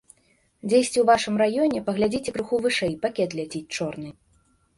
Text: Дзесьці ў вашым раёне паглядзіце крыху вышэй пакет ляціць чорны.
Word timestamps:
Дзесьці 0.69 0.97
ў 1.01 1.03
вашым 1.09 1.35
раёне 1.41 1.81
паглядзіце 1.89 2.29
крыху 2.39 2.55
вышэй 2.65 2.95
пакет 3.05 3.29
ляціць 3.43 3.63
чорны. 3.79 4.09